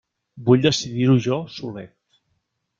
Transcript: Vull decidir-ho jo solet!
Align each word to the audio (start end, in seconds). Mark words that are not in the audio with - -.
Vull 0.47 0.63
decidir-ho 0.63 1.19
jo 1.27 1.39
solet! 1.59 1.97